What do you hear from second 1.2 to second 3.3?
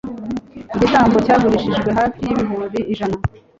cyagurishijwe hafi yibihumbi ijana